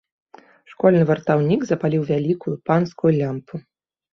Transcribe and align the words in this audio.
Школьны 0.71 1.01
вартаўнік 1.09 1.61
запаліў 1.73 2.07
вялікую, 2.11 2.55
панскую 2.71 3.11
лямпу. 3.21 3.63